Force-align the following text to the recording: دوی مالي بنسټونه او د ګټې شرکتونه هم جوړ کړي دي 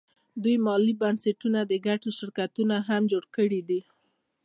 دوی 0.43 0.55
مالي 0.65 0.93
بنسټونه 1.01 1.57
او 1.63 1.67
د 1.71 1.73
ګټې 1.87 2.09
شرکتونه 2.17 2.75
هم 2.89 3.01
جوړ 3.11 3.23
کړي 3.35 3.61
دي 3.69 3.81